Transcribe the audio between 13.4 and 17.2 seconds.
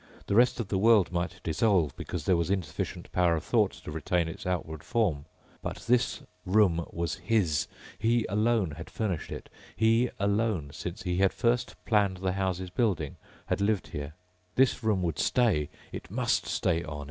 had lived here. This room would stay. It must stay on